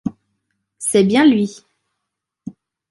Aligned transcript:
C’est 0.79 1.03
bien 1.03 1.23
lui! 1.27 1.61